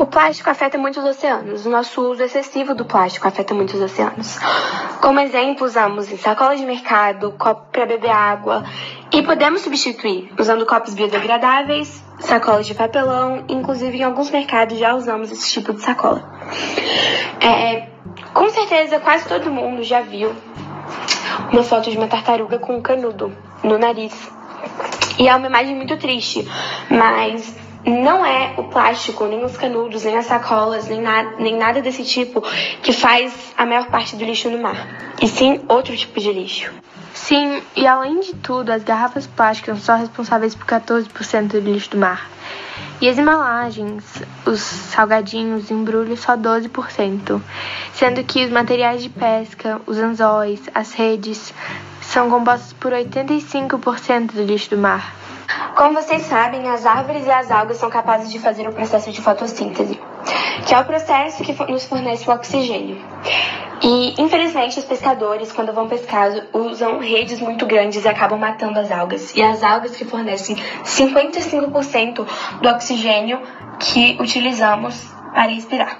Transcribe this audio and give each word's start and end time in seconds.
O 0.00 0.06
plástico 0.06 0.48
afeta 0.48 0.78
muitos 0.78 1.04
oceanos. 1.04 1.66
O 1.66 1.70
nosso 1.70 2.00
uso 2.00 2.22
excessivo 2.22 2.74
do 2.74 2.86
plástico 2.86 3.28
afeta 3.28 3.52
muitos 3.52 3.78
oceanos. 3.78 4.38
Como 4.98 5.20
exemplo, 5.20 5.66
usamos 5.66 6.10
em 6.10 6.16
sacolas 6.16 6.58
de 6.58 6.64
mercado, 6.64 7.32
copo 7.32 7.66
para 7.70 7.84
beber 7.84 8.08
água 8.08 8.64
e 9.12 9.22
podemos 9.22 9.60
substituir 9.60 10.32
usando 10.38 10.64
copos 10.64 10.94
biodegradáveis, 10.94 12.02
sacolas 12.18 12.66
de 12.66 12.74
papelão, 12.74 13.44
inclusive 13.46 13.98
em 13.98 14.02
alguns 14.02 14.30
mercados 14.30 14.78
já 14.78 14.94
usamos 14.94 15.30
esse 15.30 15.52
tipo 15.52 15.74
de 15.74 15.82
sacola. 15.82 16.24
É, 17.38 17.90
com 18.32 18.48
certeza, 18.48 19.00
quase 19.00 19.28
todo 19.28 19.50
mundo 19.50 19.82
já 19.82 20.00
viu 20.00 20.34
uma 21.52 21.62
foto 21.62 21.90
de 21.90 21.98
uma 21.98 22.06
tartaruga 22.06 22.58
com 22.58 22.74
um 22.74 22.80
canudo 22.80 23.36
no 23.62 23.76
nariz. 23.76 24.14
E 25.18 25.28
é 25.28 25.36
uma 25.36 25.46
imagem 25.46 25.76
muito 25.76 25.98
triste, 25.98 26.48
mas 26.88 27.69
não 27.84 28.24
é 28.24 28.54
o 28.56 28.64
plástico, 28.64 29.24
nem 29.26 29.44
os 29.44 29.56
canudos, 29.56 30.04
nem 30.04 30.16
as 30.16 30.26
sacolas, 30.26 30.88
nem, 30.88 31.00
na, 31.00 31.36
nem 31.38 31.56
nada 31.56 31.80
desse 31.80 32.04
tipo 32.04 32.42
que 32.82 32.92
faz 32.92 33.32
a 33.56 33.64
maior 33.64 33.86
parte 33.86 34.16
do 34.16 34.24
lixo 34.24 34.50
no 34.50 34.58
mar, 34.58 35.14
e 35.20 35.26
sim 35.26 35.60
outro 35.68 35.96
tipo 35.96 36.20
de 36.20 36.32
lixo. 36.32 36.72
Sim, 37.14 37.62
e 37.76 37.86
além 37.86 38.20
de 38.20 38.34
tudo, 38.34 38.70
as 38.70 38.82
garrafas 38.84 39.26
plásticas 39.26 39.82
são 39.82 39.98
responsáveis 39.98 40.54
por 40.54 40.66
14% 40.66 41.48
do 41.48 41.60
lixo 41.60 41.90
do 41.90 41.98
mar. 41.98 42.28
E 43.00 43.08
as 43.08 43.18
embalagens, 43.18 44.04
os 44.44 44.60
salgadinhos, 44.60 45.70
embrulhos, 45.70 46.20
só 46.20 46.36
12%, 46.36 47.40
sendo 47.94 48.22
que 48.24 48.44
os 48.44 48.50
materiais 48.50 49.02
de 49.02 49.08
pesca, 49.08 49.80
os 49.86 49.96
anzóis, 49.96 50.60
as 50.74 50.92
redes, 50.92 51.54
são 52.02 52.28
compostos 52.28 52.72
por 52.74 52.92
85% 52.92 54.32
do 54.32 54.42
lixo 54.42 54.70
do 54.70 54.76
mar. 54.76 55.14
Como 55.74 55.94
vocês 55.94 56.22
sabem, 56.22 56.68
as 56.68 56.84
árvores 56.84 57.26
e 57.26 57.30
as 57.30 57.50
algas 57.50 57.78
são 57.78 57.88
capazes 57.88 58.30
de 58.30 58.38
fazer 58.38 58.68
o 58.68 58.72
processo 58.72 59.10
de 59.10 59.20
fotossíntese, 59.20 59.98
que 60.66 60.74
é 60.74 60.78
o 60.78 60.84
processo 60.84 61.42
que 61.42 61.52
nos 61.70 61.84
fornece 61.86 62.28
o 62.28 62.32
oxigênio. 62.32 63.00
E, 63.82 64.20
infelizmente, 64.20 64.78
os 64.78 64.84
pescadores, 64.84 65.50
quando 65.52 65.72
vão 65.72 65.88
pescar, 65.88 66.30
usam 66.52 66.98
redes 66.98 67.40
muito 67.40 67.64
grandes 67.64 68.04
e 68.04 68.08
acabam 68.08 68.38
matando 68.38 68.78
as 68.78 68.90
algas. 68.90 69.34
E 69.34 69.42
as 69.42 69.62
algas 69.62 69.96
que 69.96 70.04
fornecem 70.04 70.56
55% 70.84 72.26
do 72.60 72.68
oxigênio 72.68 73.40
que 73.78 74.18
utilizamos 74.20 75.02
para 75.32 75.48
respirar. 75.48 75.98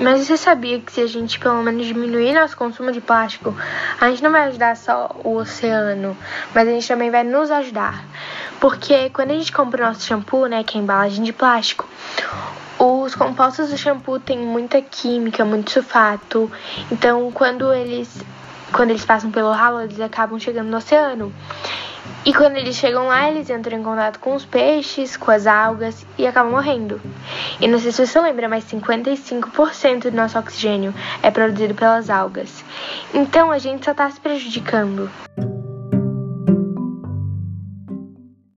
Mas 0.00 0.26
você 0.26 0.36
sabia 0.36 0.78
que 0.78 0.92
se 0.92 1.00
a 1.00 1.06
gente 1.08 1.40
pelo 1.40 1.60
menos 1.60 1.84
diminuir 1.84 2.32
nosso 2.32 2.56
consumo 2.56 2.92
de 2.92 3.00
plástico, 3.00 3.56
a 4.00 4.08
gente 4.10 4.22
não 4.22 4.30
vai 4.30 4.42
ajudar 4.42 4.76
só 4.76 5.10
o 5.24 5.36
oceano, 5.36 6.16
mas 6.54 6.68
a 6.68 6.70
gente 6.70 6.86
também 6.86 7.10
vai 7.10 7.24
nos 7.24 7.50
ajudar. 7.50 8.04
Porque 8.60 9.10
quando 9.10 9.32
a 9.32 9.34
gente 9.34 9.50
compra 9.50 9.82
o 9.82 9.88
nosso 9.88 10.06
shampoo, 10.06 10.46
né, 10.46 10.62
que 10.62 10.78
é 10.78 10.80
embalagem 10.80 11.24
de 11.24 11.32
plástico, 11.32 11.84
os 12.78 13.14
compostos 13.14 13.70
do 13.70 13.76
shampoo 13.76 14.20
têm 14.20 14.38
muita 14.38 14.80
química, 14.80 15.44
muito 15.44 15.70
sulfato. 15.70 16.50
Então, 16.90 17.30
quando 17.32 17.72
eles 17.72 18.24
quando 18.72 18.90
eles 18.90 19.04
passam 19.04 19.30
pelo 19.30 19.50
ralo, 19.50 19.80
eles 19.80 20.00
acabam 20.00 20.38
chegando 20.38 20.68
no 20.68 20.76
oceano. 20.76 21.32
E 22.24 22.34
quando 22.34 22.56
eles 22.56 22.76
chegam 22.76 23.06
lá, 23.06 23.30
eles 23.30 23.48
entram 23.48 23.78
em 23.78 23.82
contato 23.82 24.18
com 24.18 24.34
os 24.34 24.44
peixes, 24.44 25.16
com 25.16 25.30
as 25.30 25.46
algas 25.46 26.06
e 26.18 26.26
acabam 26.26 26.52
morrendo. 26.52 27.00
E 27.60 27.66
não 27.66 27.78
sei 27.78 27.92
se 27.92 28.06
você 28.06 28.20
lembra, 28.20 28.48
mas 28.48 28.64
55% 28.64 30.10
do 30.10 30.16
nosso 30.16 30.38
oxigênio 30.38 30.94
é 31.22 31.30
produzido 31.30 31.74
pelas 31.74 32.10
algas. 32.10 32.64
Então 33.14 33.50
a 33.50 33.58
gente 33.58 33.84
só 33.84 33.92
está 33.92 34.10
se 34.10 34.20
prejudicando. 34.20 35.10